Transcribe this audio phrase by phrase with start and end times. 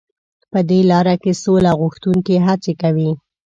[0.51, 3.11] په دې لاره کې سوله غوښتونکي هڅې کوي.